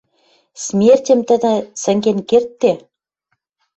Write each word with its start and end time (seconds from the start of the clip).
Смертьӹм 0.63 1.19
тӹдӹ 1.27 1.53
сӹнген 1.81 2.19
кердде? 2.29 2.73